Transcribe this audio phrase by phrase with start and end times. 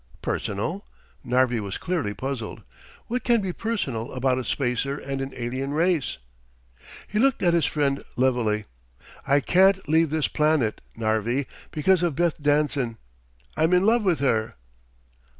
[0.23, 0.83] "Personal?"
[1.23, 2.63] Narvi was clearly puzzled.
[3.05, 6.17] "What can be personal about a Spacer and an alien race?"
[7.07, 8.65] He looked at his friend levelly.
[9.27, 12.97] "I can't leave this planet, Narvi, because of Beth Danson.
[13.55, 14.55] I'm in love with her."